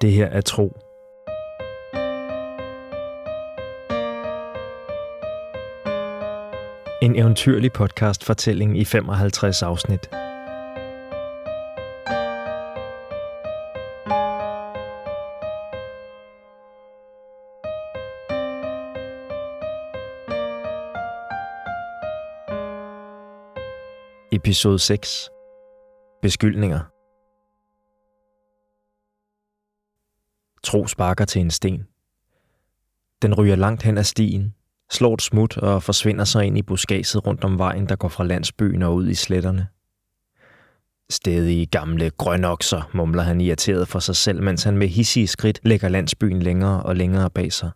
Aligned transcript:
Det 0.00 0.12
her 0.12 0.26
er 0.26 0.40
tro. 0.40 0.76
En 7.02 7.16
eventyrlig 7.16 7.72
podcast 7.72 8.24
fortælling 8.24 8.78
i 8.78 8.84
55 8.84 9.62
afsnit. 9.62 10.10
Episode 24.32 24.78
6. 24.78 25.30
Beskyldninger. 26.22 26.97
Tro 30.68 30.86
sparker 30.86 31.24
til 31.24 31.40
en 31.40 31.50
sten. 31.50 31.86
Den 33.22 33.34
ryger 33.34 33.56
langt 33.56 33.82
hen 33.82 33.98
ad 33.98 34.04
stien, 34.04 34.54
slår 34.90 35.14
et 35.14 35.22
smut 35.22 35.56
og 35.56 35.82
forsvinder 35.82 36.24
så 36.24 36.40
ind 36.40 36.58
i 36.58 36.62
buskaget 36.62 37.26
rundt 37.26 37.44
om 37.44 37.58
vejen, 37.58 37.88
der 37.88 37.96
går 37.96 38.08
fra 38.08 38.24
landsbyen 38.24 38.82
og 38.82 38.94
ud 38.94 39.08
i 39.08 39.14
sletterne. 39.14 39.66
Stedige 41.10 41.66
gamle 41.66 42.10
grønokser, 42.10 42.90
mumler 42.94 43.22
han 43.22 43.40
irriteret 43.40 43.88
for 43.88 43.98
sig 43.98 44.16
selv, 44.16 44.42
mens 44.42 44.64
han 44.64 44.76
med 44.76 44.88
hissige 44.88 45.26
skridt 45.26 45.60
lægger 45.62 45.88
landsbyen 45.88 46.42
længere 46.42 46.82
og 46.82 46.96
længere 46.96 47.30
bag 47.30 47.52
sig. 47.52 47.70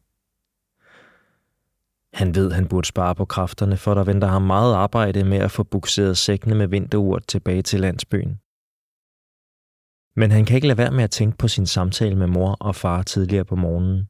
Han 2.13 2.35
ved, 2.35 2.51
han 2.53 2.69
burde 2.69 2.87
spare 2.87 3.15
på 3.15 3.25
kræfterne, 3.25 3.77
for 3.77 3.95
der 3.95 4.05
venter 4.05 4.29
ham 4.29 4.43
meget 4.43 4.75
arbejde 4.75 5.25
med 5.25 5.39
at 5.39 5.51
få 5.51 5.63
bukseret 5.63 6.19
sækkene 6.19 6.55
med 6.55 6.67
vinterurt 6.67 7.27
tilbage 7.29 7.63
til 7.63 7.81
landsbyen. 7.81 8.39
Men 10.17 10.31
han 10.31 10.45
kan 10.45 10.57
ikke 10.57 10.67
lade 10.67 10.79
være 10.79 10.91
med 10.91 11.05
at 11.05 11.11
tænke 11.11 11.39
på 11.39 11.49
sin 11.49 11.67
samtale 11.67 12.17
med 12.17 12.27
mor 12.27 12.57
og 12.61 12.75
far 12.75 13.03
tidligere 13.03 13.45
på 13.45 13.57
morgenen. 13.57 14.09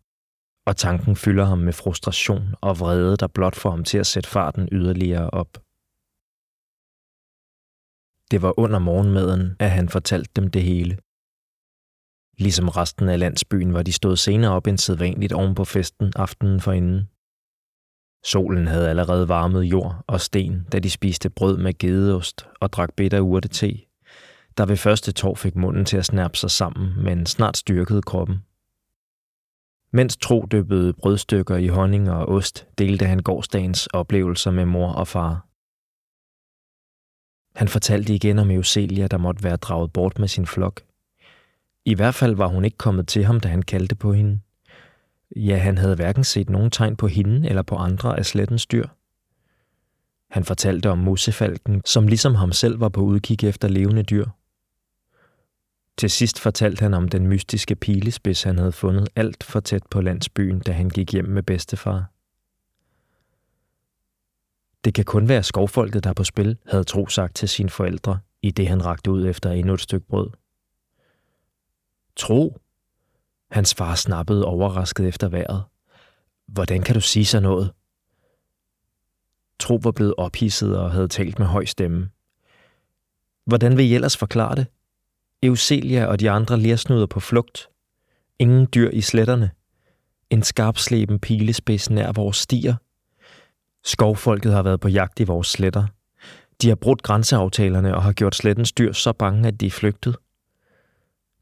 Og 0.67 0.77
tanken 0.77 1.17
fylder 1.17 1.45
ham 1.45 1.59
med 1.59 1.73
frustration 1.73 2.55
og 2.61 2.81
vrede, 2.81 3.17
der 3.17 3.27
blot 3.27 3.57
får 3.57 3.71
ham 3.71 3.85
til 3.85 3.99
at 3.99 4.07
sætte 4.07 4.29
farten 4.29 4.69
yderligere 4.73 5.31
op. 5.31 5.53
Det 8.31 8.43
var 8.43 8.59
under 8.59 8.79
morgenmaden, 8.79 9.57
at 9.59 9.71
han 9.71 9.89
fortalte 9.89 10.31
dem 10.37 10.51
det 10.51 10.63
hele. 10.63 10.99
Ligesom 12.39 12.69
resten 12.69 13.09
af 13.09 13.19
landsbyen 13.19 13.75
var 13.75 13.83
de 13.83 13.93
stået 13.93 14.19
senere 14.19 14.53
op 14.53 14.67
end 14.67 14.79
sædvanligt 14.79 15.33
oven 15.33 15.55
på 15.55 15.65
festen 15.65 16.13
aftenen 16.17 16.61
forinden. 16.61 17.09
Solen 18.25 18.67
havde 18.67 18.89
allerede 18.91 19.29
varmet 19.29 19.63
jord 19.63 20.05
og 20.07 20.21
sten, 20.21 20.65
da 20.73 20.79
de 20.79 20.91
spiste 20.91 21.31
brød 21.31 21.59
med 21.59 21.79
gedeost 21.79 22.49
og 22.61 22.73
drak 22.73 22.95
bitter 22.97 23.21
urte-te, 23.21 23.92
der 24.59 24.67
ved 24.67 24.77
første 24.77 25.13
tår 25.13 25.35
fik 25.35 25.57
munden 25.57 25.85
til 25.85 25.97
at 25.97 26.05
snappe 26.05 26.37
sig 26.37 26.51
sammen, 26.51 27.05
men 27.05 27.27
snart 27.27 27.57
styrkede 27.57 28.03
kroppen. 28.03 28.43
Mens 29.93 30.17
Tro 30.17 30.47
dyppede 30.53 30.93
brødstykker 30.93 31.57
i 31.57 31.67
honning 31.67 32.11
og 32.11 32.29
ost, 32.29 32.67
delte 32.79 33.07
han 33.07 33.19
gårdsdagens 33.19 33.87
oplevelser 33.87 34.51
med 34.51 34.65
mor 34.65 34.93
og 34.93 35.09
far. 35.09 35.47
Han 37.59 37.69
fortalte 37.69 38.15
igen 38.15 38.39
om 38.39 38.51
Euselia, 38.51 39.07
der 39.07 39.19
måtte 39.19 39.45
være 39.45 39.57
draget 39.57 39.93
bort 39.93 40.19
med 40.19 40.29
sin 40.29 40.47
flok. 40.47 40.81
I 41.85 41.95
hvert 41.95 42.15
fald 42.15 42.35
var 42.35 42.47
hun 42.47 42.65
ikke 42.65 42.77
kommet 42.77 43.09
til 43.09 43.25
ham, 43.25 43.41
da 43.41 43.49
han 43.49 43.63
kaldte 43.63 43.95
på 43.95 44.13
hende. 44.13 44.41
Ja, 45.37 45.57
han 45.57 45.79
havde 45.79 45.95
hverken 45.95 46.25
set 46.25 46.51
nogen 46.51 46.71
tegn 46.71 46.97
på 46.97 47.07
hende 47.07 47.49
eller 47.49 47.63
på 47.63 47.77
andre 47.77 48.19
af 48.19 48.27
slettens 48.27 48.67
dyr. 48.67 48.87
Han 50.31 50.45
fortalte 50.45 50.91
om 50.91 50.99
musefalken, 50.99 51.83
som 51.85 52.07
ligesom 52.07 52.35
ham 52.35 52.53
selv 52.53 52.81
var 52.81 52.89
på 52.89 53.01
udkig 53.01 53.45
efter 53.45 53.69
levende 53.69 54.03
dyr. 54.03 54.27
Til 55.99 56.11
sidst 56.11 56.41
fortalte 56.41 56.83
han 56.83 56.95
om 56.95 57.09
den 57.09 57.27
mystiske 57.27 57.77
pilespids, 57.77 58.43
han 58.43 58.59
havde 58.59 58.73
fundet 58.73 59.09
alt 59.17 59.45
for 59.45 59.61
tæt 59.61 59.83
på 59.91 60.01
landsbyen, 60.01 60.61
da 60.61 60.73
han 60.73 60.91
gik 60.91 61.13
hjem 61.13 61.29
med 61.29 61.43
bedstefar. 61.43 62.13
Det 64.85 64.95
kan 64.95 65.05
kun 65.05 65.29
være 65.29 65.43
skovfolket, 65.43 66.05
der 66.05 66.11
er 66.11 66.15
på 66.15 66.25
spil, 66.25 66.59
havde 66.67 66.85
Tro 66.85 67.07
sagt 67.07 67.37
til 67.37 67.49
sine 67.49 67.71
forældre, 67.71 68.19
i 68.43 68.51
det 68.51 68.69
han 68.69 68.85
rakte 68.85 69.11
ud 69.11 69.27
efter 69.27 69.51
endnu 69.51 69.75
et 69.75 69.81
stykke 69.81 70.07
brød. 70.07 70.31
Tro, 72.17 72.59
Hans 73.53 73.75
far 73.75 73.95
snappede 73.95 74.45
overrasket 74.45 75.09
efter 75.09 75.29
vejret. 75.29 75.65
Hvordan 76.47 76.83
kan 76.83 76.95
du 76.95 77.01
sige 77.01 77.25
så 77.25 77.41
noget? 77.41 77.73
Tro 79.59 79.81
var 79.83 79.93
blevet 79.93 80.15
ophidset 80.17 80.79
og 80.79 80.91
havde 80.91 81.09
talt 81.09 81.39
med 81.39 81.47
høj 81.47 81.65
stemme. 81.65 82.11
Hvordan 83.45 83.77
vil 83.77 83.85
I 83.85 83.95
ellers 83.95 84.17
forklare 84.17 84.55
det? 84.57 84.67
Euselia 85.43 86.07
og 86.07 86.21
de 86.21 86.31
andre 86.31 86.61
lersnuder 86.61 87.07
på 87.07 87.21
flugt. 87.21 87.69
Ingen 88.39 88.69
dyr 88.75 88.91
i 88.91 89.01
sletterne. 89.01 89.51
En 90.31 90.43
skarpsleben 90.43 91.21
pilespids 91.21 91.91
nær 91.91 92.13
vores 92.13 92.37
stier. 92.37 92.75
Skovfolket 93.85 94.53
har 94.53 94.63
været 94.63 94.81
på 94.81 94.89
jagt 94.89 95.21
i 95.21 95.25
vores 95.25 95.47
sletter. 95.47 95.87
De 96.63 96.69
har 96.69 96.75
brudt 96.75 97.03
grænseaftalerne 97.03 97.95
og 97.95 98.03
har 98.03 98.13
gjort 98.13 98.35
slettens 98.35 98.73
dyr 98.73 98.93
så 98.93 99.13
bange, 99.13 99.49
at 99.49 99.61
de 99.61 99.67
er 99.67 99.71
flygtet. 99.71 100.17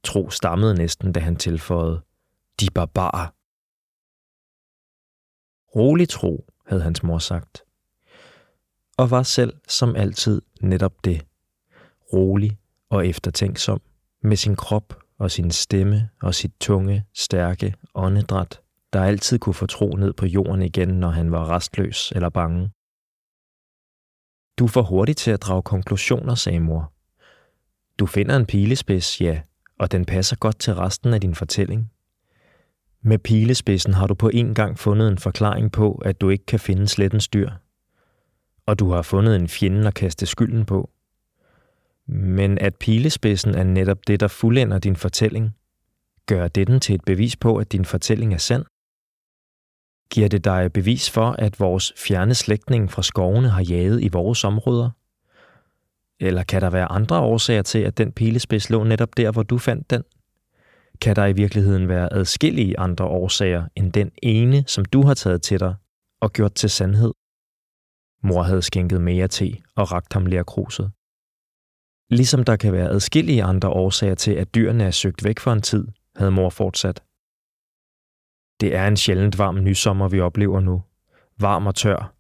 Tro 0.05 0.31
stammede 0.31 0.75
næsten, 0.75 1.13
da 1.13 1.21
han 1.21 1.37
tilføjede, 1.37 2.03
de 2.61 2.69
barbarer. 2.75 3.27
Rolig 5.77 6.09
tro, 6.09 6.47
havde 6.67 6.83
hans 6.83 7.03
mor 7.03 7.19
sagt. 7.19 7.63
Og 8.97 9.11
var 9.11 9.23
selv 9.23 9.55
som 9.69 9.97
altid 9.97 10.43
netop 10.61 11.05
det. 11.05 11.27
Rolig 12.13 12.59
og 12.91 13.07
eftertænksom 13.07 13.81
med 14.23 14.37
sin 14.37 14.57
krop 14.57 14.99
og 15.19 15.31
sin 15.31 15.51
stemme 15.51 16.09
og 16.23 16.35
sit 16.35 16.53
tunge, 16.61 17.05
stærke 17.15 17.75
åndedræt, 17.95 18.61
der 18.93 19.03
altid 19.05 19.39
kunne 19.39 19.55
få 19.55 19.67
tro 19.67 19.97
ned 19.97 20.13
på 20.13 20.27
jorden 20.27 20.63
igen, 20.63 20.89
når 20.89 21.11
han 21.11 21.33
var 21.33 21.51
restløs 21.51 22.13
eller 22.15 22.29
bange. 22.29 22.71
Du 24.59 24.65
er 24.65 24.69
for 24.69 24.83
hurtig 24.83 25.17
til 25.17 25.31
at 25.31 25.43
drage 25.43 25.63
konklusioner, 25.63 26.35
sagde 26.35 26.61
mor. 26.61 26.93
Du 27.99 28.07
finder 28.07 28.37
en 28.37 28.47
pilespids, 28.47 29.21
ja, 29.21 29.41
og 29.79 29.93
den 29.93 30.05
passer 30.05 30.37
godt 30.37 30.59
til 30.59 30.75
resten 30.75 31.15
af 31.15 31.21
din 31.21 31.35
fortælling. 31.35 31.91
Med 33.03 33.19
pilespidsen 33.19 33.95
har 33.95 34.07
du 34.07 34.15
på 34.15 34.29
en 34.29 34.55
gang 34.55 34.79
fundet 34.79 35.09
en 35.09 35.19
forklaring 35.19 35.73
på, 35.73 35.95
at 36.05 36.21
du 36.21 36.29
ikke 36.29 36.47
kan 36.47 36.61
finde 36.61 36.89
slettens 36.89 37.29
dyr. 37.29 37.51
Og 38.67 38.79
du 38.79 38.91
har 38.91 39.03
fundet 39.03 39.37
en 39.37 39.49
fjende 39.49 39.87
at 39.87 39.95
kaste 39.95 40.27
skylden 40.27 40.65
på. 40.65 40.91
Men 42.13 42.59
at 42.59 42.77
pilespidsen 42.77 43.55
er 43.55 43.65
netop 43.65 43.99
det, 44.07 44.21
der 44.21 44.29
fuldender 44.29 44.79
din 44.79 44.97
fortælling, 44.97 45.51
gør 46.27 46.49
det 46.49 46.67
den 46.67 46.81
til 46.81 46.95
et 46.95 47.05
bevis 47.05 47.37
på, 47.37 47.57
at 47.57 47.73
din 47.73 47.85
fortælling 47.85 48.35
er 48.35 48.39
sand? 48.39 48.65
Giver 50.11 50.29
det 50.29 50.45
dig 50.45 50.73
bevis 50.73 51.11
for, 51.11 51.31
at 51.39 51.61
vores 51.61 51.93
fjerne 51.97 52.35
slægtning 52.35 52.91
fra 52.91 53.03
skovene 53.03 53.49
har 53.49 53.63
jaget 53.63 54.03
i 54.03 54.09
vores 54.09 54.45
områder? 54.45 54.91
Eller 56.21 56.43
kan 56.43 56.63
der 56.63 56.71
være 56.71 56.93
andre 56.93 57.19
årsager 57.19 57.63
til, 57.63 57.79
at 57.79 57.99
den 57.99 58.13
pilespids 58.13 58.71
lå 58.71 58.85
netop 58.85 59.17
der, 59.17 59.33
hvor 59.33 59.43
du 59.43 59.59
fandt 59.59 59.91
den? 59.91 60.03
Kan 61.01 61.17
der 61.17 61.27
i 61.27 61.33
virkeligheden 61.33 61.89
være 61.89 62.13
adskillige 62.13 62.79
andre 62.79 63.05
årsager 63.05 63.65
end 63.77 63.93
den 63.93 64.11
ene, 64.23 64.65
som 64.67 64.85
du 64.85 65.03
har 65.03 65.15
taget 65.15 65.43
til 65.43 65.61
dig 65.61 65.75
og 66.21 66.33
gjort 66.33 66.55
til 66.55 66.71
sandhed? 66.71 67.13
Mor 68.23 68.43
havde 68.43 68.63
skænket 68.63 69.01
mere 69.01 69.29
te 69.29 69.57
og 69.77 69.93
rakt 69.93 70.13
ham 70.13 70.27
lærkruset. 70.27 70.91
Ligesom 72.11 72.45
der 72.45 72.57
kan 72.57 72.73
være 72.73 72.89
adskillige 72.89 73.45
andre 73.45 73.69
årsager 73.69 74.15
til, 74.15 74.33
at 74.33 74.55
dyrene 74.55 74.85
er 74.85 74.91
søgt 74.91 75.25
væk 75.25 75.39
for 75.39 75.53
en 75.53 75.63
tid, 75.63 75.89
havde 76.17 76.31
mor 76.31 76.51
fortsat. 76.51 77.03
Det 78.61 78.75
er 78.75 78.87
en 78.87 78.97
sjældent 78.97 79.39
varm 79.39 79.55
nysommer, 79.55 80.09
vi 80.09 80.21
oplever 80.21 80.61
nu. 80.61 80.83
Varm 81.39 81.67
og 81.67 81.75
tør, 81.75 82.15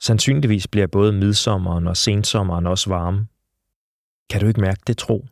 Sandsynligvis 0.00 0.68
bliver 0.68 0.86
både 0.86 1.12
midsommeren 1.12 1.86
og 1.86 1.96
sensommeren 1.96 2.66
også 2.66 2.90
varme. 2.90 3.26
Kan 4.30 4.40
du 4.40 4.46
ikke 4.46 4.60
mærke 4.60 4.80
det, 4.86 4.98
tro? 4.98 5.26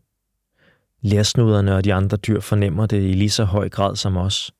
Lærsnuderne 1.01 1.77
og 1.77 1.85
de 1.85 1.95
andre 1.95 2.17
dyr 2.17 2.41
fornemmer 2.41 2.87
det 2.87 3.11
i 3.11 3.13
lige 3.13 3.31
så 3.31 3.45
høj 3.45 3.69
grad 3.69 3.97
som 3.97 4.17
os. 4.17 4.53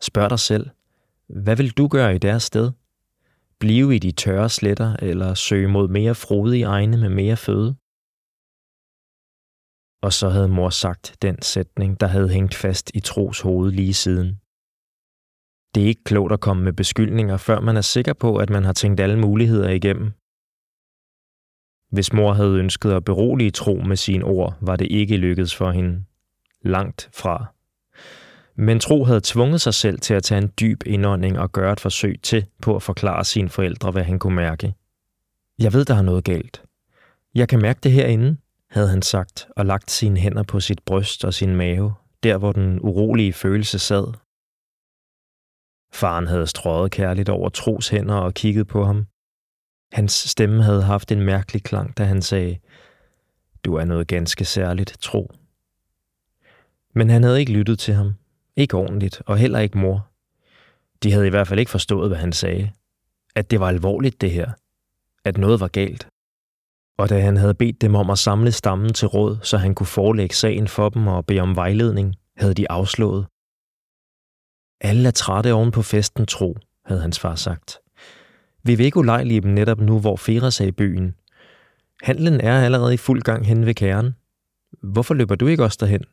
Spørg 0.00 0.30
dig 0.30 0.38
selv, 0.38 0.70
hvad 1.28 1.56
vil 1.56 1.70
du 1.70 1.88
gøre 1.88 2.14
i 2.14 2.18
deres 2.18 2.42
sted? 2.42 2.72
Blive 3.58 3.96
i 3.96 3.98
de 3.98 4.12
tørre 4.12 4.48
sletter 4.48 4.96
eller 4.96 5.34
søge 5.34 5.68
mod 5.68 5.88
mere 5.88 6.14
frodige 6.14 6.64
egne 6.64 6.96
med 6.96 7.08
mere 7.08 7.36
føde? 7.36 7.76
Og 10.02 10.12
så 10.12 10.28
havde 10.28 10.48
mor 10.48 10.70
sagt 10.70 11.16
den 11.22 11.42
sætning, 11.42 12.00
der 12.00 12.06
havde 12.06 12.28
hængt 12.28 12.54
fast 12.54 12.90
i 12.94 13.00
Tros 13.00 13.40
hoved 13.40 13.72
lige 13.72 13.94
siden. 13.94 14.40
Det 15.74 15.82
er 15.82 15.86
ikke 15.86 16.04
klogt 16.04 16.32
at 16.32 16.40
komme 16.40 16.64
med 16.64 16.72
beskyldninger, 16.72 17.36
før 17.36 17.60
man 17.60 17.76
er 17.76 17.80
sikker 17.80 18.12
på, 18.12 18.36
at 18.36 18.50
man 18.50 18.64
har 18.64 18.72
tænkt 18.72 19.00
alle 19.00 19.18
muligheder 19.18 19.70
igennem. 19.70 20.12
Hvis 21.90 22.12
mor 22.12 22.32
havde 22.32 22.58
ønsket 22.58 22.92
at 22.92 23.04
berolige 23.04 23.50
tro 23.50 23.74
med 23.74 23.96
sine 23.96 24.24
ord, 24.24 24.54
var 24.60 24.76
det 24.76 24.88
ikke 24.90 25.16
lykkedes 25.16 25.54
for 25.54 25.70
hende. 25.70 26.04
Langt 26.64 27.10
fra. 27.14 27.46
Men 28.54 28.80
tro 28.80 29.04
havde 29.04 29.20
tvunget 29.24 29.60
sig 29.60 29.74
selv 29.74 30.00
til 30.00 30.14
at 30.14 30.22
tage 30.22 30.42
en 30.42 30.52
dyb 30.60 30.82
indånding 30.86 31.38
og 31.38 31.52
gøre 31.52 31.72
et 31.72 31.80
forsøg 31.80 32.20
til 32.22 32.46
på 32.62 32.76
at 32.76 32.82
forklare 32.82 33.24
sine 33.24 33.48
forældre, 33.48 33.90
hvad 33.90 34.04
han 34.04 34.18
kunne 34.18 34.36
mærke. 34.36 34.74
Jeg 35.58 35.72
ved, 35.72 35.84
der 35.84 35.94
er 35.94 36.02
noget 36.02 36.24
galt. 36.24 36.62
Jeg 37.34 37.48
kan 37.48 37.62
mærke 37.62 37.80
det 37.82 37.92
herinde, 37.92 38.36
havde 38.70 38.88
han 38.88 39.02
sagt 39.02 39.48
og 39.56 39.66
lagt 39.66 39.90
sine 39.90 40.20
hænder 40.20 40.42
på 40.42 40.60
sit 40.60 40.80
bryst 40.86 41.24
og 41.24 41.34
sin 41.34 41.56
mave, 41.56 41.94
der 42.22 42.38
hvor 42.38 42.52
den 42.52 42.80
urolige 42.80 43.32
følelse 43.32 43.78
sad. 43.78 44.06
Faren 45.92 46.26
havde 46.26 46.46
strøget 46.46 46.92
kærligt 46.92 47.28
over 47.28 47.48
Tros 47.48 47.88
hænder 47.88 48.14
og 48.14 48.34
kigget 48.34 48.66
på 48.66 48.84
ham. 48.84 49.06
Hans 49.92 50.12
stemme 50.12 50.62
havde 50.62 50.82
haft 50.82 51.12
en 51.12 51.22
mærkelig 51.22 51.62
klang, 51.62 51.98
da 51.98 52.04
han 52.04 52.22
sagde, 52.22 52.58
Du 53.64 53.74
er 53.74 53.84
noget 53.84 54.08
ganske 54.08 54.44
særligt, 54.44 54.96
Tro. 55.00 55.32
Men 56.94 57.10
han 57.10 57.22
havde 57.22 57.40
ikke 57.40 57.52
lyttet 57.52 57.78
til 57.78 57.94
ham. 57.94 58.14
Ikke 58.56 58.76
ordentligt, 58.76 59.22
og 59.26 59.38
heller 59.38 59.58
ikke 59.58 59.78
mor. 59.78 60.08
De 61.02 61.12
havde 61.12 61.26
i 61.26 61.30
hvert 61.30 61.48
fald 61.48 61.60
ikke 61.60 61.70
forstået, 61.70 62.08
hvad 62.08 62.18
han 62.18 62.32
sagde. 62.32 62.70
At 63.34 63.50
det 63.50 63.60
var 63.60 63.68
alvorligt, 63.68 64.20
det 64.20 64.30
her. 64.30 64.50
At 65.24 65.36
noget 65.36 65.60
var 65.60 65.68
galt. 65.68 66.08
Og 66.98 67.08
da 67.08 67.20
han 67.20 67.36
havde 67.36 67.54
bedt 67.54 67.80
dem 67.80 67.94
om 67.94 68.10
at 68.10 68.18
samle 68.18 68.52
stammen 68.52 68.92
til 68.92 69.08
råd, 69.08 69.38
så 69.42 69.56
han 69.56 69.74
kunne 69.74 69.86
forelægge 69.86 70.34
sagen 70.34 70.68
for 70.68 70.88
dem 70.88 71.06
og 71.06 71.26
bede 71.26 71.40
om 71.40 71.56
vejledning, 71.56 72.14
havde 72.36 72.54
de 72.54 72.70
afslået. 72.70 73.26
Alle 74.80 75.08
er 75.08 75.12
trætte 75.12 75.52
oven 75.52 75.70
på 75.70 75.82
festen, 75.82 76.26
tro, 76.26 76.56
havde 76.84 77.00
hans 77.00 77.18
far 77.18 77.34
sagt. 77.34 77.78
Vi 78.62 78.74
vil 78.74 78.86
ikke 78.86 78.98
ulejlige 78.98 79.40
dem 79.40 79.50
netop 79.50 79.80
nu, 79.80 80.00
hvor 80.00 80.16
Feras 80.16 80.60
er 80.60 80.64
i 80.64 80.72
byen. 80.72 81.14
Handlen 82.02 82.40
er 82.40 82.64
allerede 82.64 82.94
i 82.94 82.96
fuld 82.96 83.22
gang 83.22 83.46
hen 83.46 83.66
ved 83.66 83.74
kæren. 83.74 84.14
Hvorfor 84.82 85.14
løber 85.14 85.34
du 85.34 85.46
ikke 85.46 85.64
også 85.64 85.78
derhen? 85.80 86.04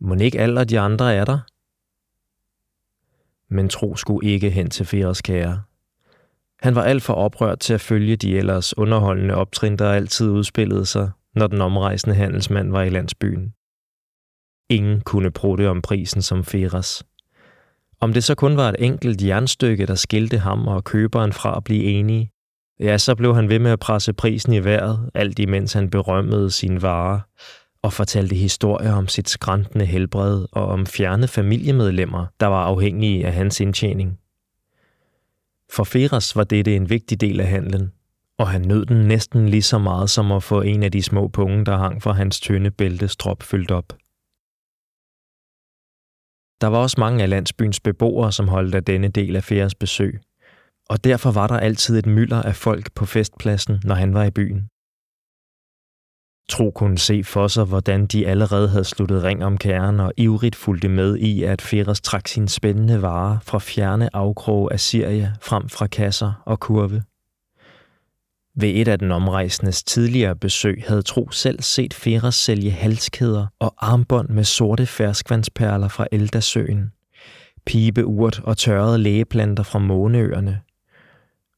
Må 0.00 0.14
ikke 0.14 0.40
alle 0.40 0.64
de 0.64 0.80
andre 0.80 1.14
er 1.14 1.24
der? 1.24 1.38
Men 3.54 3.68
Tro 3.68 3.96
skulle 3.96 4.30
ikke 4.30 4.50
hen 4.50 4.70
til 4.70 4.86
Feras 4.86 5.22
kære. 5.22 5.62
Han 6.62 6.74
var 6.74 6.82
alt 6.82 7.02
for 7.02 7.14
oprørt 7.14 7.58
til 7.58 7.74
at 7.74 7.80
følge 7.80 8.16
de 8.16 8.38
ellers 8.38 8.78
underholdende 8.78 9.34
optrin, 9.34 9.76
der 9.76 9.90
altid 9.90 10.28
udspillede 10.28 10.86
sig, 10.86 11.10
når 11.34 11.46
den 11.46 11.60
omrejsende 11.60 12.16
handelsmand 12.16 12.70
var 12.70 12.82
i 12.82 12.88
landsbyen. 12.88 13.52
Ingen 14.70 15.00
kunne 15.00 15.30
prutte 15.30 15.68
om 15.70 15.82
prisen 15.82 16.22
som 16.22 16.44
Feras. 16.44 17.04
Om 18.00 18.12
det 18.12 18.24
så 18.24 18.34
kun 18.34 18.56
var 18.56 18.68
et 18.68 18.76
enkelt 18.78 19.22
jernstykke, 19.22 19.86
der 19.86 19.94
skilte 19.94 20.38
ham 20.38 20.68
og 20.68 20.84
køberen 20.84 21.32
fra 21.32 21.56
at 21.56 21.64
blive 21.64 21.84
enige, 21.84 22.30
ja, 22.80 22.98
så 22.98 23.14
blev 23.14 23.34
han 23.34 23.48
ved 23.48 23.58
med 23.58 23.70
at 23.70 23.78
presse 23.80 24.12
prisen 24.12 24.52
i 24.52 24.64
vejret, 24.64 25.10
alt 25.14 25.38
imens 25.38 25.72
han 25.72 25.90
berømmede 25.90 26.50
sine 26.50 26.82
varer, 26.82 27.20
og 27.82 27.92
fortalte 27.92 28.36
historier 28.36 28.92
om 28.92 29.08
sit 29.08 29.28
skræntende 29.28 29.84
helbred 29.84 30.46
og 30.52 30.66
om 30.66 30.86
fjerne 30.86 31.28
familiemedlemmer, 31.28 32.26
der 32.40 32.46
var 32.46 32.64
afhængige 32.64 33.26
af 33.26 33.32
hans 33.32 33.60
indtjening. 33.60 34.18
For 35.70 35.84
Feras 35.84 36.36
var 36.36 36.44
dette 36.44 36.76
en 36.76 36.90
vigtig 36.90 37.20
del 37.20 37.40
af 37.40 37.46
handlen, 37.46 37.92
og 38.38 38.48
han 38.48 38.62
nød 38.62 38.86
den 38.86 39.08
næsten 39.08 39.48
lige 39.48 39.62
så 39.62 39.78
meget 39.78 40.10
som 40.10 40.32
at 40.32 40.42
få 40.42 40.60
en 40.62 40.82
af 40.82 40.92
de 40.92 41.02
små 41.02 41.28
punge, 41.28 41.64
der 41.64 41.76
hang 41.76 42.02
fra 42.02 42.12
hans 42.12 42.40
tynde 42.40 42.70
bæltestrop 42.70 43.42
fyldt 43.42 43.70
op. 43.70 43.88
Der 46.60 46.66
var 46.66 46.78
også 46.78 46.96
mange 47.00 47.22
af 47.22 47.30
landsbyens 47.30 47.80
beboere, 47.80 48.32
som 48.32 48.48
holdt 48.48 48.74
af 48.74 48.84
denne 48.84 49.08
del 49.08 49.36
af 49.36 49.44
Feras 49.44 49.74
besøg, 49.74 50.20
og 50.88 51.04
derfor 51.04 51.30
var 51.30 51.46
der 51.46 51.58
altid 51.58 51.98
et 51.98 52.06
mylder 52.06 52.42
af 52.42 52.56
folk 52.56 52.94
på 52.94 53.06
festpladsen, 53.06 53.80
når 53.84 53.94
han 53.94 54.14
var 54.14 54.24
i 54.24 54.30
byen. 54.30 54.68
Tro 56.48 56.70
kunne 56.70 56.98
se 56.98 57.24
for 57.24 57.48
sig, 57.48 57.64
hvordan 57.64 58.06
de 58.06 58.26
allerede 58.26 58.68
havde 58.68 58.84
sluttet 58.84 59.22
ring 59.22 59.44
om 59.44 59.58
kæren 59.58 60.00
og 60.00 60.12
ivrigt 60.16 60.56
fulgte 60.56 60.88
med 60.88 61.16
i, 61.16 61.42
at 61.42 61.62
Feras 61.62 62.00
trak 62.00 62.28
sine 62.28 62.48
spændende 62.48 63.02
varer 63.02 63.38
fra 63.42 63.58
fjerne 63.58 64.16
afkroge 64.16 64.72
af 64.72 64.80
Syrien 64.80 65.28
frem 65.40 65.68
fra 65.68 65.86
kasser 65.86 66.42
og 66.44 66.60
kurve. 66.60 67.02
Ved 68.58 68.68
et 68.74 68.88
af 68.88 68.98
den 68.98 69.12
omrejsendes 69.12 69.84
tidligere 69.84 70.36
besøg 70.36 70.84
havde 70.86 71.02
Tro 71.02 71.30
selv 71.30 71.62
set 71.62 71.94
Feras 71.94 72.34
sælge 72.34 72.70
halskæder 72.70 73.46
og 73.58 73.74
armbånd 73.78 74.28
med 74.28 74.44
sorte 74.44 74.86
ferskvandsperler 74.86 75.88
fra 75.88 76.06
Eldasøen, 76.12 76.92
pibeurt 77.66 78.40
og 78.44 78.56
tørrede 78.56 78.98
lægeplanter 78.98 79.62
fra 79.62 79.78
Måneøerne, 79.78 80.60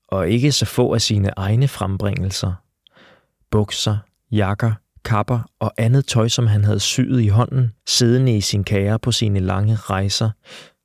og 0.09 0.29
ikke 0.31 0.53
så 0.53 0.67
få 0.67 0.95
af 0.95 1.01
sine 1.01 1.31
egne 1.37 1.69
frembringelser. 1.69 2.53
Bukser, 3.51 3.99
jakker, 4.33 4.73
kapper 5.05 5.51
og 5.61 5.73
andet 5.79 6.07
tøj, 6.07 6.29
som 6.29 6.47
han 6.47 6.65
havde 6.65 6.81
syet 6.81 7.21
i 7.21 7.29
hånden, 7.29 7.73
siddende 7.87 8.37
i 8.37 8.41
sin 8.41 8.65
kære 8.65 8.99
på 8.99 9.13
sine 9.13 9.41
lange 9.41 9.77
rejser, 9.77 10.31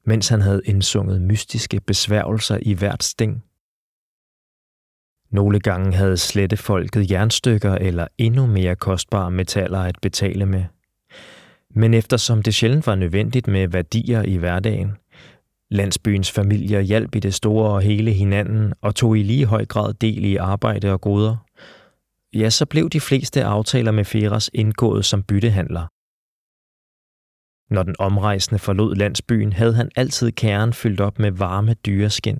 mens 0.06 0.28
han 0.28 0.42
havde 0.42 0.62
indsunget 0.66 1.22
mystiske 1.22 1.80
besværgelser 1.80 2.60
i 2.62 2.74
hvert 2.74 3.04
sting. 3.04 3.44
Nogle 5.32 5.60
gange 5.60 5.94
havde 5.94 6.18
slette 6.18 6.58
folket 6.58 7.12
jernstykker 7.12 7.76
eller 7.76 8.08
endnu 8.18 8.46
mere 8.46 8.76
kostbare 8.76 9.32
metaller 9.32 9.80
at 9.80 9.96
betale 10.02 10.46
med. 10.46 10.64
Men 11.76 11.94
eftersom 11.94 12.44
det 12.44 12.54
sjældent 12.54 12.88
var 12.88 12.96
nødvendigt 12.96 13.48
med 13.48 13.68
værdier 13.68 14.24
i 14.24 14.36
hverdagen, 14.36 14.92
landsbyens 15.72 16.32
familier 16.32 16.80
hjalp 16.80 17.16
i 17.16 17.20
det 17.20 17.34
store 17.34 17.70
og 17.70 17.82
hele 17.82 18.12
hinanden 18.12 18.74
og 18.82 18.96
tog 18.96 19.18
i 19.18 19.24
lige 19.24 19.46
høj 19.46 19.66
grad 19.66 19.94
del 19.94 20.26
i 20.26 20.36
arbejde 20.36 20.92
og 20.92 21.02
goder, 21.02 21.46
ja, 22.36 22.50
så 22.50 22.66
blev 22.66 22.90
de 22.90 23.00
fleste 23.00 23.44
aftaler 23.44 23.92
med 23.92 24.06
Feras 24.06 24.50
indgået 24.54 25.06
som 25.06 25.24
byttehandler. 25.24 25.88
Når 27.74 27.84
den 27.84 27.96
omrejsende 28.00 28.60
forlod 28.60 28.96
landsbyen, 28.96 29.54
havde 29.54 29.74
han 29.74 29.90
altid 29.96 30.32
kæren 30.32 30.74
fyldt 30.74 31.02
op 31.02 31.20
med 31.20 31.32
varme 31.32 31.74
dyreskin, 31.74 32.40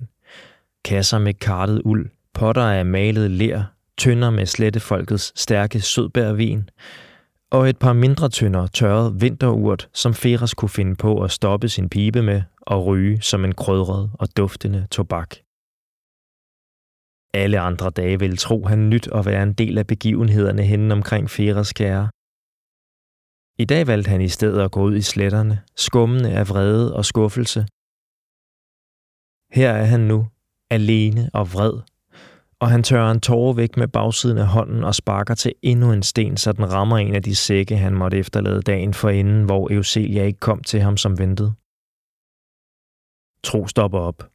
kasser 0.84 1.18
med 1.18 1.34
kartet 1.34 1.82
uld, 1.84 2.10
potter 2.34 2.62
af 2.62 2.86
malet 2.86 3.30
ler, 3.30 3.64
tønder 3.98 4.30
med 4.30 4.46
slettefolkets 4.46 5.40
stærke 5.40 5.80
sødbærvin, 5.80 6.68
og 7.50 7.68
et 7.68 7.78
par 7.78 7.92
mindre 7.92 8.28
tønder 8.28 8.66
tørret 8.66 9.20
vinterurt, 9.20 9.88
som 9.92 10.14
Feras 10.14 10.54
kunne 10.54 10.68
finde 10.68 10.94
på 10.94 11.22
at 11.22 11.30
stoppe 11.30 11.68
sin 11.68 11.88
pibe 11.88 12.22
med 12.22 12.42
og 12.60 12.86
ryge 12.86 13.22
som 13.22 13.44
en 13.44 13.54
krødret 13.54 14.10
og 14.14 14.28
duftende 14.36 14.86
tobak. 14.90 15.36
Alle 17.42 17.60
andre 17.60 17.90
dage 17.90 18.18
ville 18.18 18.36
tro, 18.36 18.66
han 18.66 18.90
nyt 18.90 19.08
at 19.14 19.26
være 19.26 19.42
en 19.42 19.52
del 19.52 19.78
af 19.78 19.86
begivenhederne 19.86 20.62
henne 20.62 20.94
omkring 20.94 21.30
Feras 21.30 21.72
kære. 21.72 22.08
I 23.58 23.64
dag 23.64 23.86
valgte 23.86 24.10
han 24.10 24.20
i 24.20 24.28
stedet 24.28 24.60
at 24.60 24.70
gå 24.70 24.82
ud 24.82 24.96
i 24.96 25.02
sletterne, 25.02 25.62
skummende 25.76 26.30
af 26.32 26.48
vrede 26.48 26.96
og 26.96 27.04
skuffelse. 27.04 27.60
Her 29.58 29.70
er 29.70 29.84
han 29.84 30.00
nu, 30.00 30.28
alene 30.70 31.30
og 31.34 31.52
vred, 31.52 31.72
og 32.58 32.70
han 32.70 32.82
tørrer 32.82 33.10
en 33.10 33.20
tårer 33.20 33.52
væk 33.52 33.76
med 33.76 33.88
bagsiden 33.88 34.38
af 34.38 34.46
hånden 34.46 34.84
og 34.84 34.94
sparker 34.94 35.34
til 35.34 35.52
endnu 35.62 35.92
en 35.92 36.02
sten, 36.02 36.36
så 36.36 36.52
den 36.52 36.72
rammer 36.72 36.98
en 36.98 37.14
af 37.14 37.22
de 37.22 37.34
sække, 37.34 37.76
han 37.76 37.94
måtte 37.94 38.18
efterlade 38.18 38.62
dagen 38.62 38.94
for 38.94 39.08
inden, 39.08 39.44
hvor 39.44 39.72
Euselia 39.72 40.24
ikke 40.24 40.40
kom 40.40 40.62
til 40.62 40.80
ham 40.80 40.96
som 40.96 41.18
ventet. 41.18 41.54
Tro 43.44 43.66
stopper 43.66 43.98
op. 43.98 44.33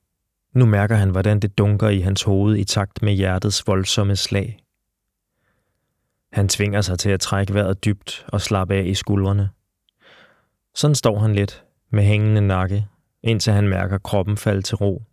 Nu 0.54 0.66
mærker 0.66 0.96
han, 0.96 1.10
hvordan 1.10 1.40
det 1.40 1.58
dunker 1.58 1.90
i 1.90 2.00
hans 2.00 2.24
hoved 2.24 2.58
i 2.58 2.64
takt 2.64 3.02
med 3.02 3.14
hjertets 3.14 3.68
voldsomme 3.68 4.16
slag. 4.16 4.60
Han 6.32 6.50
tvinger 6.50 6.82
sig 6.82 7.00
til 7.00 7.10
at 7.10 7.20
trække 7.20 7.54
vejret 7.54 7.86
dybt 7.86 8.26
og 8.28 8.42
slappe 8.42 8.76
af 8.76 8.86
i 8.86 8.94
skuldrene. 8.94 9.50
Sådan 10.76 10.96
står 10.96 11.20
han 11.20 11.36
lidt 11.36 11.64
med 11.92 12.04
hængende 12.04 12.42
nakke, 12.42 12.88
indtil 13.24 13.54
han 13.54 13.68
mærker 13.68 13.98
kroppen 13.98 14.38
falde 14.38 14.62
til 14.62 14.76
ro. 14.78 15.04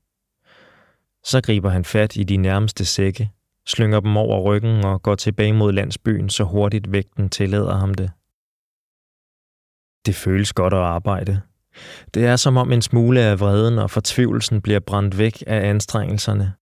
Så 1.24 1.40
griber 1.40 1.70
han 1.70 1.84
fat 1.84 2.16
i 2.16 2.24
de 2.24 2.36
nærmeste 2.36 2.84
sække, 2.84 3.30
slynger 3.66 4.00
dem 4.00 4.16
over 4.16 4.42
ryggen 4.42 4.84
og 4.84 5.02
går 5.02 5.14
tilbage 5.14 5.52
mod 5.52 5.72
landsbyen, 5.72 6.30
så 6.30 6.44
hurtigt 6.44 6.92
vægten 6.92 7.30
tillader 7.30 7.74
ham 7.74 7.94
det. 7.94 8.10
Det 10.06 10.14
føles 10.14 10.52
godt 10.52 10.74
at 10.74 10.80
arbejde, 10.80 11.40
det 12.14 12.26
er 12.26 12.36
som 12.36 12.56
om 12.56 12.72
en 12.72 12.82
smule 12.82 13.20
af 13.20 13.40
vreden 13.40 13.78
og 13.78 13.90
fortvivlelsen 13.90 14.60
bliver 14.60 14.80
brændt 14.80 15.18
væk 15.18 15.42
af 15.46 15.68
anstrengelserne. 15.68 16.52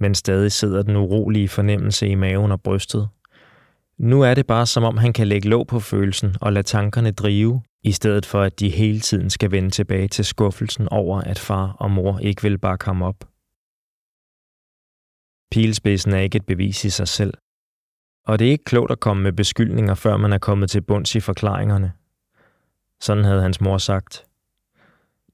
Men 0.00 0.14
stadig 0.14 0.52
sidder 0.52 0.82
den 0.82 0.96
urolige 0.96 1.48
fornemmelse 1.48 2.08
i 2.08 2.14
maven 2.14 2.52
og 2.52 2.62
brystet. 2.62 3.08
Nu 3.98 4.22
er 4.22 4.34
det 4.34 4.46
bare 4.46 4.66
som 4.66 4.84
om 4.84 4.96
han 4.96 5.12
kan 5.12 5.26
lægge 5.26 5.48
låg 5.48 5.66
på 5.66 5.80
følelsen 5.80 6.36
og 6.40 6.52
lade 6.52 6.66
tankerne 6.66 7.10
drive, 7.10 7.62
i 7.82 7.92
stedet 7.92 8.26
for 8.26 8.42
at 8.42 8.60
de 8.60 8.70
hele 8.70 9.00
tiden 9.00 9.30
skal 9.30 9.50
vende 9.50 9.70
tilbage 9.70 10.08
til 10.08 10.24
skuffelsen 10.24 10.88
over, 10.88 11.20
at 11.20 11.38
far 11.38 11.76
og 11.80 11.90
mor 11.90 12.18
ikke 12.18 12.42
vil 12.42 12.58
bare 12.58 12.78
komme 12.78 13.06
op. 13.06 13.28
Pilespidsen 15.50 16.12
er 16.12 16.18
ikke 16.18 16.36
et 16.36 16.46
bevis 16.46 16.84
i 16.84 16.90
sig 16.90 17.08
selv. 17.08 17.34
Og 18.26 18.38
det 18.38 18.46
er 18.46 18.50
ikke 18.50 18.64
klogt 18.64 18.92
at 18.92 19.00
komme 19.00 19.22
med 19.22 19.32
beskyldninger, 19.32 19.94
før 19.94 20.16
man 20.16 20.32
er 20.32 20.38
kommet 20.38 20.70
til 20.70 20.80
bunds 20.80 21.14
i 21.14 21.20
forklaringerne. 21.20 21.92
Sådan 23.00 23.24
havde 23.24 23.42
hans 23.42 23.60
mor 23.60 23.78
sagt. 23.78 24.24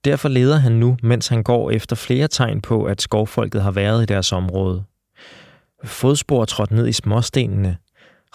Derfor 0.05 0.29
leder 0.29 0.57
han 0.57 0.73
nu, 0.73 0.97
mens 1.03 1.29
han 1.29 1.43
går 1.43 1.71
efter 1.71 1.97
flere 1.97 2.29
tegn 2.29 2.61
på, 2.61 2.85
at 2.85 3.03
skovfolket 3.03 3.63
har 3.63 3.71
været 3.71 4.03
i 4.03 4.07
deres 4.07 4.33
område. 4.33 4.85
Fodspor 5.85 6.45
trådt 6.45 6.71
ned 6.71 6.87
i 6.87 6.93
småstenene, 6.93 7.79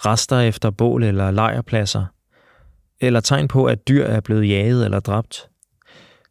rester 0.06 0.38
efter 0.40 0.70
bål 0.70 1.02
eller 1.02 1.30
lejrpladser, 1.30 2.06
eller 3.00 3.20
tegn 3.20 3.48
på, 3.48 3.64
at 3.64 3.88
dyr 3.88 4.04
er 4.04 4.20
blevet 4.20 4.48
jaget 4.48 4.84
eller 4.84 5.00
dræbt. 5.00 5.48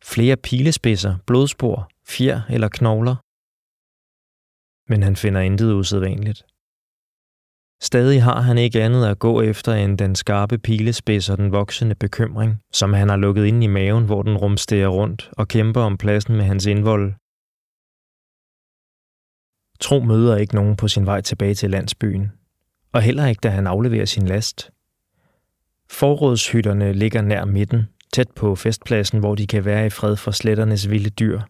Flere 0.03 0.37
pilespidser, 0.37 1.15
blodspor, 1.27 1.89
fjer 2.07 2.41
eller 2.49 2.69
knogler. 2.69 3.15
Men 4.91 5.03
han 5.03 5.15
finder 5.15 5.41
intet 5.41 5.73
usædvanligt. 5.73 6.45
Stadig 7.81 8.23
har 8.23 8.41
han 8.41 8.57
ikke 8.57 8.83
andet 8.83 9.05
at 9.05 9.19
gå 9.19 9.41
efter 9.41 9.73
end 9.73 9.97
den 9.97 10.15
skarpe 10.15 10.57
pilespids 10.57 11.29
og 11.29 11.37
den 11.37 11.51
voksende 11.51 11.95
bekymring, 11.95 12.55
som 12.73 12.93
han 12.93 13.09
har 13.09 13.17
lukket 13.17 13.45
ind 13.45 13.63
i 13.63 13.67
maven, 13.67 14.05
hvor 14.05 14.23
den 14.23 14.37
rumsterer 14.37 14.87
rundt 14.87 15.29
og 15.37 15.47
kæmper 15.47 15.81
om 15.81 15.97
pladsen 15.97 16.35
med 16.35 16.45
hans 16.45 16.65
indvold. 16.65 17.13
Tro 19.79 19.99
møder 19.99 20.37
ikke 20.37 20.55
nogen 20.55 20.75
på 20.75 20.87
sin 20.87 21.05
vej 21.05 21.21
tilbage 21.21 21.53
til 21.53 21.69
landsbyen, 21.69 22.31
og 22.93 23.01
heller 23.01 23.25
ikke, 23.25 23.39
da 23.39 23.49
han 23.49 23.67
afleverer 23.67 24.05
sin 24.05 24.27
last. 24.27 24.71
Forrådshytterne 25.89 26.93
ligger 26.93 27.21
nær 27.21 27.45
midten, 27.45 27.83
tæt 28.13 28.31
på 28.35 28.55
festpladsen, 28.55 29.19
hvor 29.19 29.35
de 29.35 29.47
kan 29.47 29.65
være 29.65 29.85
i 29.85 29.89
fred 29.89 30.15
for 30.15 30.31
sletternes 30.31 30.89
vilde 30.89 31.09
dyr. 31.09 31.41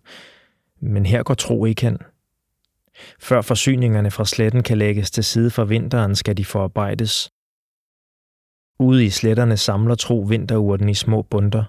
Men 0.81 1.05
her 1.05 1.23
går 1.23 1.33
Tro 1.33 1.65
ikke 1.65 1.81
hen– 1.81 1.97
før 3.19 3.41
forsyningerne 3.41 4.11
fra 4.11 4.25
sletten 4.25 4.63
kan 4.63 4.77
lægges 4.77 5.11
til 5.11 5.23
side 5.23 5.51
for 5.51 5.65
vinteren, 5.65 6.15
skal 6.15 6.37
de 6.37 6.45
forarbejdes. 6.45 7.29
Ude 8.79 9.05
i 9.05 9.09
sletterne 9.09 9.57
samler 9.57 9.95
Tro 9.95 10.19
vinterurten 10.19 10.89
i 10.89 10.93
små 10.93 11.21
bunter. 11.21 11.63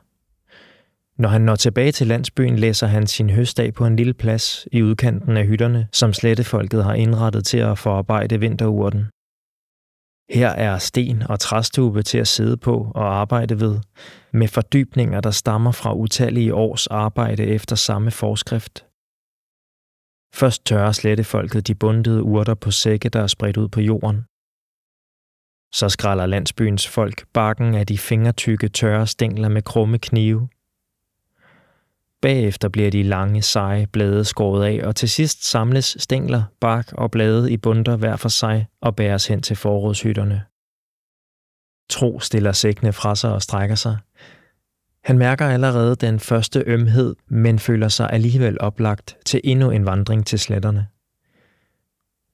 Når 1.18 1.28
han 1.28 1.40
når 1.40 1.56
tilbage 1.56 1.92
til 1.92 2.06
landsbyen, 2.06 2.58
læser 2.58 2.86
han 2.86 3.06
sin 3.06 3.30
høstdag 3.30 3.74
på 3.74 3.86
en 3.86 3.96
lille 3.96 4.14
plads 4.14 4.66
i 4.72 4.82
udkanten 4.82 5.36
af 5.36 5.46
hytterne, 5.46 5.88
som 5.92 6.12
slettefolket 6.12 6.84
har 6.84 6.94
indrettet 6.94 7.46
til 7.46 7.58
at 7.58 7.78
forarbejde 7.78 8.40
vinterurten. 8.40 9.06
Her 10.30 10.48
er 10.48 10.78
sten 10.78 11.22
og 11.28 11.40
træstube 11.40 12.02
til 12.02 12.18
at 12.18 12.28
sidde 12.28 12.56
på 12.56 12.92
og 12.94 13.14
arbejde 13.14 13.60
ved, 13.60 13.80
med 14.32 14.48
fordybninger, 14.48 15.20
der 15.20 15.30
stammer 15.30 15.72
fra 15.72 15.94
utallige 15.94 16.54
års 16.54 16.86
arbejde 16.86 17.44
efter 17.44 17.76
samme 17.76 18.10
forskrift. 18.10 18.85
Først 20.38 20.64
tørrer 20.64 20.92
slettefolket 20.92 21.66
de 21.66 21.74
bundede 21.74 22.22
urter 22.22 22.54
på 22.54 22.70
sække, 22.70 23.08
der 23.08 23.22
er 23.22 23.26
spredt 23.26 23.56
ud 23.56 23.68
på 23.68 23.80
jorden. 23.80 24.24
Så 25.74 25.88
skræller 25.88 26.26
landsbyens 26.26 26.88
folk 26.88 27.26
bakken 27.32 27.74
af 27.74 27.86
de 27.86 27.98
fingertykke 27.98 28.68
tørre 28.68 29.06
stængler 29.06 29.48
med 29.48 29.62
krumme 29.62 29.98
knive. 29.98 30.48
Bagefter 32.22 32.68
bliver 32.68 32.90
de 32.90 33.02
lange, 33.02 33.42
seje 33.42 33.86
blade 33.86 34.24
skåret 34.24 34.66
af, 34.66 34.86
og 34.86 34.96
til 34.96 35.08
sidst 35.08 35.50
samles 35.50 35.96
stængler, 35.98 36.42
bark 36.60 36.92
og 36.92 37.10
blade 37.10 37.52
i 37.52 37.56
bunter 37.56 37.96
hver 37.96 38.16
for 38.16 38.28
sig 38.28 38.66
og 38.80 38.96
bæres 38.96 39.26
hen 39.26 39.42
til 39.42 39.56
forrådshytterne. 39.56 40.44
Tro 41.90 42.20
stiller 42.20 42.52
sækkene 42.52 42.92
fra 42.92 43.16
sig 43.16 43.32
og 43.32 43.42
strækker 43.42 43.74
sig. 43.74 43.98
Han 45.06 45.18
mærker 45.18 45.46
allerede 45.46 45.96
den 45.96 46.20
første 46.20 46.62
ømhed, 46.66 47.16
men 47.28 47.58
føler 47.58 47.88
sig 47.88 48.10
alligevel 48.12 48.60
oplagt 48.60 49.16
til 49.26 49.40
endnu 49.44 49.70
en 49.70 49.86
vandring 49.86 50.26
til 50.26 50.38
sletterne. 50.38 50.86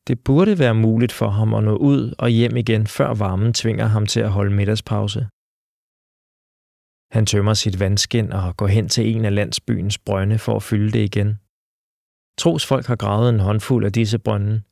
Det 0.09 0.25
burde 0.25 0.59
være 0.59 0.75
muligt 0.75 1.13
for 1.13 1.29
ham 1.29 1.55
at 1.55 1.65
nå 1.65 1.77
ud 1.77 2.15
og 2.19 2.29
hjem 2.29 2.57
igen, 2.57 2.87
før 2.87 3.15
varmen 3.15 3.53
tvinger 3.53 3.87
ham 3.87 4.07
til 4.07 4.21
at 4.21 4.31
holde 4.31 4.55
middagspause. 4.55 5.27
Han 7.11 7.27
tømmer 7.27 7.55
sit 7.55 7.81
vandskin 7.81 8.33
og 8.33 8.57
går 8.57 8.67
hen 8.67 8.89
til 8.89 9.17
en 9.17 9.25
af 9.25 9.35
landsbyens 9.35 9.99
brønde 9.99 10.39
for 10.39 10.57
at 10.57 10.63
fylde 10.63 10.93
det 10.93 11.05
igen. 11.05 11.39
Tros 12.39 12.67
folk 12.67 12.87
har 12.87 12.97
gravet 12.97 13.29
en 13.29 13.41
håndfuld 13.41 13.85
af 13.85 13.93
disse 13.93 14.19
brønde, 14.19 14.63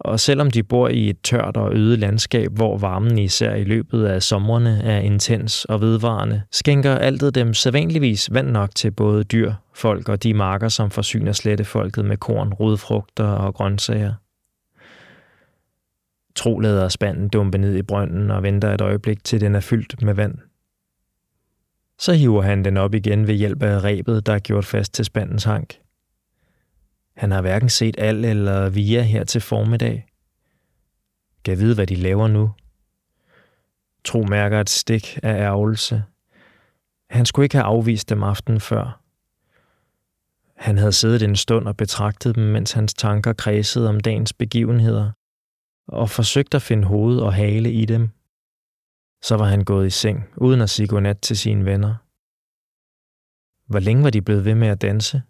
og 0.00 0.20
selvom 0.20 0.50
de 0.50 0.62
bor 0.62 0.88
i 0.88 1.10
et 1.10 1.20
tørt 1.22 1.56
og 1.56 1.74
øde 1.74 1.96
landskab, 1.96 2.52
hvor 2.52 2.78
varmen 2.78 3.18
især 3.18 3.54
i 3.54 3.64
løbet 3.64 4.04
af 4.04 4.22
sommerne 4.22 4.82
er 4.82 4.98
intens 4.98 5.64
og 5.64 5.80
vedvarende, 5.80 6.42
skænker 6.52 6.94
altid 6.94 7.32
dem 7.32 7.54
sædvanligvis 7.54 8.32
vand 8.32 8.48
nok 8.48 8.74
til 8.74 8.90
både 8.90 9.24
dyr, 9.24 9.52
folk 9.74 10.08
og 10.08 10.22
de 10.22 10.34
marker, 10.34 10.68
som 10.68 10.90
forsyner 10.90 11.32
slettefolket 11.32 12.04
med 12.04 12.16
korn, 12.16 12.52
rodfrugter 12.52 13.24
og 13.24 13.54
grøntsager. 13.54 14.14
Tro 16.36 16.58
lader 16.58 16.88
spanden 16.88 17.28
dumpe 17.28 17.58
ned 17.58 17.76
i 17.76 17.82
brønden 17.82 18.30
og 18.30 18.42
venter 18.42 18.74
et 18.74 18.80
øjeblik, 18.80 19.24
til 19.24 19.40
den 19.40 19.54
er 19.54 19.60
fyldt 19.60 20.02
med 20.02 20.14
vand. 20.14 20.38
Så 21.98 22.12
hiver 22.12 22.42
han 22.42 22.64
den 22.64 22.76
op 22.76 22.94
igen 22.94 23.26
ved 23.26 23.34
hjælp 23.34 23.62
af 23.62 23.84
rebet, 23.84 24.26
der 24.26 24.32
er 24.32 24.38
gjort 24.38 24.64
fast 24.64 24.94
til 24.94 25.04
spandens 25.04 25.44
hank. 25.44 25.74
Han 27.18 27.30
har 27.30 27.40
hverken 27.40 27.68
set 27.68 27.94
Al 27.98 28.24
eller 28.24 28.68
Via 28.68 29.02
her 29.02 29.24
til 29.24 29.40
formiddag. 29.40 30.06
Kan 31.44 31.58
vide, 31.58 31.74
hvad 31.74 31.86
de 31.86 31.94
laver 31.94 32.28
nu. 32.28 32.50
Tro 34.04 34.22
mærker 34.22 34.60
et 34.60 34.70
stik 34.70 35.18
af 35.22 35.34
ærgelse. 35.34 36.04
Han 37.10 37.26
skulle 37.26 37.44
ikke 37.44 37.56
have 37.56 37.64
afvist 37.64 38.08
dem 38.08 38.22
aftenen 38.22 38.60
før. 38.60 39.02
Han 40.56 40.78
havde 40.78 40.92
siddet 40.92 41.22
en 41.22 41.36
stund 41.36 41.68
og 41.68 41.76
betragtet 41.76 42.34
dem, 42.34 42.44
mens 42.44 42.72
hans 42.72 42.94
tanker 42.94 43.32
kredsede 43.32 43.88
om 43.88 44.00
dagens 44.00 44.32
begivenheder, 44.32 45.12
og 45.88 46.10
forsøgt 46.10 46.54
at 46.54 46.62
finde 46.62 46.84
hoved 46.84 47.18
og 47.18 47.34
hale 47.34 47.72
i 47.72 47.84
dem. 47.84 48.10
Så 49.22 49.36
var 49.36 49.44
han 49.44 49.64
gået 49.64 49.86
i 49.86 49.90
seng, 49.90 50.24
uden 50.36 50.60
at 50.60 50.70
sige 50.70 50.88
godnat 50.88 51.18
til 51.20 51.38
sine 51.38 51.64
venner. 51.64 51.94
Hvor 53.66 53.78
længe 53.78 54.04
var 54.04 54.10
de 54.10 54.22
blevet 54.22 54.44
ved 54.44 54.54
med 54.54 54.68
at 54.68 54.82
danse? 54.82 55.22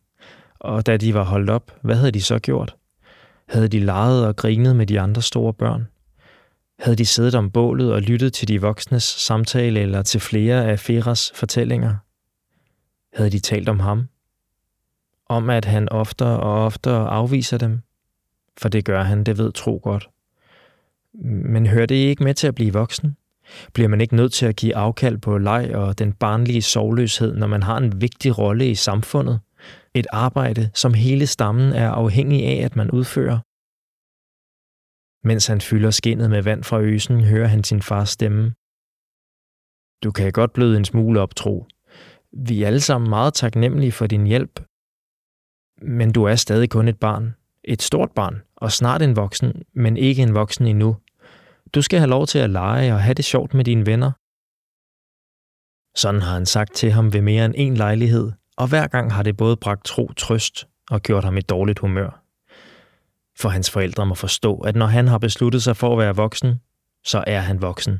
Og 0.60 0.86
da 0.86 0.96
de 0.96 1.14
var 1.14 1.24
holdt 1.24 1.50
op, 1.50 1.72
hvad 1.82 1.96
havde 1.96 2.12
de 2.12 2.22
så 2.22 2.38
gjort? 2.38 2.76
Havde 3.48 3.68
de 3.68 3.80
leget 3.80 4.26
og 4.26 4.36
grinet 4.36 4.76
med 4.76 4.86
de 4.86 5.00
andre 5.00 5.22
store 5.22 5.54
børn? 5.54 5.88
Havde 6.78 6.96
de 6.96 7.06
siddet 7.06 7.34
om 7.34 7.50
bålet 7.50 7.92
og 7.92 8.02
lyttet 8.02 8.32
til 8.32 8.48
de 8.48 8.60
voksnes 8.60 9.02
samtale 9.02 9.80
eller 9.80 10.02
til 10.02 10.20
flere 10.20 10.64
af 10.64 10.78
Feras 10.78 11.32
fortællinger? 11.34 11.96
Havde 13.16 13.30
de 13.30 13.38
talt 13.38 13.68
om 13.68 13.80
ham? 13.80 14.08
Om 15.28 15.50
at 15.50 15.64
han 15.64 15.88
oftere 15.88 16.40
og 16.40 16.64
oftere 16.64 17.08
afviser 17.08 17.58
dem? 17.58 17.80
For 18.58 18.68
det 18.68 18.84
gør 18.84 19.02
han, 19.02 19.24
det 19.24 19.38
ved 19.38 19.52
Tro 19.52 19.80
godt. 19.82 20.08
Men 21.24 21.66
hører 21.66 21.86
det 21.86 21.94
ikke 21.94 22.24
med 22.24 22.34
til 22.34 22.46
at 22.46 22.54
blive 22.54 22.72
voksen? 22.72 23.16
Bliver 23.72 23.88
man 23.88 24.00
ikke 24.00 24.16
nødt 24.16 24.32
til 24.32 24.46
at 24.46 24.56
give 24.56 24.76
afkald 24.76 25.18
på 25.18 25.38
leg 25.38 25.70
og 25.74 25.98
den 25.98 26.12
barnlige 26.12 26.62
sovløshed, 26.62 27.34
når 27.34 27.46
man 27.46 27.62
har 27.62 27.76
en 27.76 28.00
vigtig 28.00 28.38
rolle 28.38 28.70
i 28.70 28.74
samfundet? 28.74 29.40
Et 29.98 30.06
arbejde, 30.12 30.70
som 30.74 30.94
hele 30.94 31.26
stammen 31.26 31.72
er 31.72 31.90
afhængig 31.90 32.44
af, 32.44 32.64
at 32.64 32.76
man 32.76 32.90
udfører. 32.90 33.38
Mens 35.28 35.46
han 35.46 35.60
fylder 35.60 35.90
skinnet 35.90 36.30
med 36.30 36.42
vand 36.42 36.64
fra 36.64 36.80
øsen, 36.80 37.24
hører 37.24 37.48
han 37.48 37.64
sin 37.64 37.82
fars 37.82 38.10
stemme. 38.10 38.54
Du 40.04 40.10
kan 40.12 40.32
godt 40.32 40.52
bløde 40.52 40.76
en 40.76 40.84
smule 40.84 41.20
op, 41.20 41.36
tro. 41.36 41.66
Vi 42.32 42.62
er 42.62 42.66
alle 42.66 42.80
sammen 42.80 43.10
meget 43.10 43.34
taknemmelige 43.34 43.92
for 43.92 44.06
din 44.06 44.26
hjælp. 44.26 44.60
Men 45.82 46.12
du 46.12 46.24
er 46.24 46.34
stadig 46.34 46.70
kun 46.70 46.88
et 46.88 46.98
barn. 46.98 47.34
Et 47.64 47.82
stort 47.82 48.10
barn, 48.12 48.42
og 48.56 48.72
snart 48.72 49.02
en 49.02 49.16
voksen, 49.16 49.62
men 49.74 49.96
ikke 49.96 50.22
en 50.22 50.34
voksen 50.34 50.66
endnu. 50.66 50.96
Du 51.74 51.82
skal 51.82 51.98
have 51.98 52.10
lov 52.10 52.26
til 52.26 52.38
at 52.38 52.50
lege 52.50 52.92
og 52.92 53.02
have 53.02 53.14
det 53.14 53.24
sjovt 53.24 53.54
med 53.54 53.64
dine 53.64 53.86
venner. 53.86 54.12
Sådan 55.98 56.22
har 56.22 56.32
han 56.32 56.46
sagt 56.46 56.72
til 56.74 56.90
ham 56.92 57.12
ved 57.12 57.22
mere 57.22 57.44
end 57.44 57.54
en 57.56 57.74
lejlighed, 57.74 58.32
og 58.58 58.68
hver 58.68 58.86
gang 58.86 59.12
har 59.12 59.22
det 59.22 59.36
både 59.36 59.56
bragt 59.56 59.84
tro 59.84 60.12
trøst 60.12 60.68
og 60.90 61.02
gjort 61.02 61.24
ham 61.24 61.36
i 61.36 61.40
dårligt 61.40 61.78
humør. 61.78 62.24
For 63.38 63.48
hans 63.48 63.70
forældre 63.70 64.06
må 64.06 64.14
forstå, 64.14 64.58
at 64.58 64.76
når 64.76 64.86
han 64.86 65.08
har 65.08 65.18
besluttet 65.18 65.62
sig 65.62 65.76
for 65.76 65.92
at 65.92 65.98
være 65.98 66.16
voksen, 66.16 66.60
så 67.04 67.24
er 67.26 67.40
han 67.40 67.62
voksen. 67.62 67.98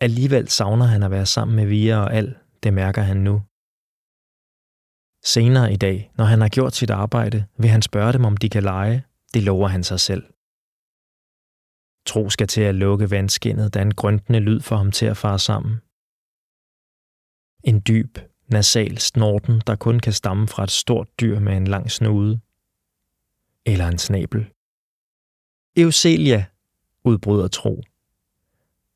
Alligevel 0.00 0.48
savner 0.48 0.84
han 0.84 1.02
at 1.02 1.10
være 1.10 1.26
sammen 1.26 1.56
med 1.56 1.66
Via 1.66 1.98
og 1.98 2.14
Al, 2.14 2.34
det 2.62 2.72
mærker 2.72 3.02
han 3.02 3.16
nu. 3.16 3.42
Senere 5.24 5.72
i 5.72 5.76
dag, 5.76 6.12
når 6.18 6.24
han 6.24 6.40
har 6.40 6.48
gjort 6.48 6.74
sit 6.74 6.90
arbejde, 6.90 7.46
vil 7.58 7.70
han 7.70 7.82
spørge 7.82 8.12
dem, 8.12 8.24
om 8.24 8.36
de 8.36 8.48
kan 8.48 8.62
lege. 8.62 9.04
Det 9.34 9.42
lover 9.42 9.68
han 9.68 9.84
sig 9.84 10.00
selv. 10.00 10.24
Tro 12.06 12.30
skal 12.30 12.46
til 12.46 12.60
at 12.60 12.74
lukke 12.74 13.10
vandskinnet, 13.10 13.74
da 13.74 13.82
en 13.82 13.94
grøntende 13.94 14.40
lyd 14.40 14.60
for 14.60 14.76
ham 14.76 14.92
til 14.92 15.06
at 15.06 15.16
fare 15.16 15.38
sammen. 15.38 15.80
En 17.64 17.82
dyb, 17.88 18.18
nasal 18.52 18.98
snorten, 18.98 19.62
der 19.66 19.76
kun 19.76 20.00
kan 20.00 20.12
stamme 20.12 20.48
fra 20.48 20.64
et 20.64 20.70
stort 20.70 21.08
dyr 21.20 21.38
med 21.38 21.56
en 21.56 21.66
lang 21.66 21.90
snude. 21.90 22.40
Eller 23.66 23.88
en 23.88 23.98
snabel. 23.98 24.46
Euselia, 25.76 26.44
udbryder 27.04 27.48
Tro. 27.48 27.82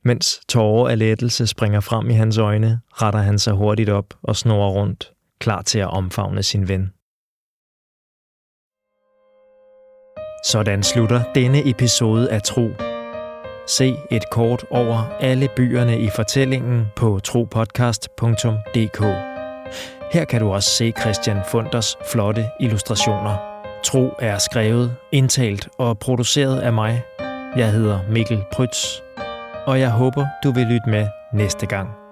Mens 0.04 0.40
tårer 0.48 0.90
af 0.90 0.98
lettelse 0.98 1.46
springer 1.46 1.80
frem 1.80 2.10
i 2.10 2.12
hans 2.12 2.38
øjne, 2.38 2.80
retter 2.92 3.20
han 3.20 3.38
sig 3.38 3.52
hurtigt 3.52 3.88
op 3.88 4.14
og 4.22 4.36
snor 4.36 4.70
rundt, 4.70 5.12
klar 5.38 5.62
til 5.62 5.78
at 5.78 5.90
omfavne 5.90 6.42
sin 6.42 6.68
ven. 6.68 6.92
Sådan 10.44 10.82
slutter 10.82 11.32
denne 11.34 11.70
episode 11.70 12.30
af 12.30 12.42
Tro. 12.42 12.68
Se 13.68 13.96
et 14.10 14.30
kort 14.30 14.64
over 14.70 15.18
alle 15.20 15.48
byerne 15.56 16.00
i 16.00 16.08
fortællingen 16.16 16.86
på 16.96 17.20
tropodcast.dk. 17.24 19.35
Her 20.12 20.24
kan 20.24 20.40
du 20.40 20.52
også 20.52 20.70
se 20.70 20.92
Christian 21.00 21.38
Funders 21.48 21.96
flotte 22.12 22.46
illustrationer. 22.60 23.36
Tro 23.84 24.10
er 24.18 24.38
skrevet, 24.38 24.94
indtalt 25.12 25.68
og 25.78 25.98
produceret 25.98 26.60
af 26.60 26.72
mig. 26.72 27.02
Jeg 27.56 27.72
hedder 27.72 27.98
Mikkel 28.10 28.44
Prytz, 28.52 29.00
og 29.66 29.80
jeg 29.80 29.90
håber, 29.90 30.26
du 30.44 30.52
vil 30.52 30.66
lytte 30.66 30.90
med 30.90 31.06
næste 31.32 31.66
gang. 31.66 32.05